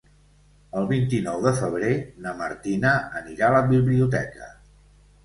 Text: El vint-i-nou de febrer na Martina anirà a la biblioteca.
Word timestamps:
El 0.79 0.87
vint-i-nou 0.91 1.43
de 1.43 1.51
febrer 1.59 1.91
na 2.23 2.33
Martina 2.39 2.95
anirà 3.21 3.51
a 3.51 3.55
la 3.57 3.61
biblioteca. 3.75 4.49